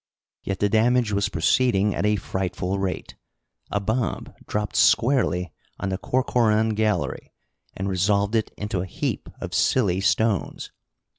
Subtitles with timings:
[0.41, 3.15] Yet the damage was proceeding at a frightful rate.
[3.69, 7.31] A bomb dropped squarely on the Corcoran Gallery
[7.77, 10.71] and resolved it into a heap of silly stones.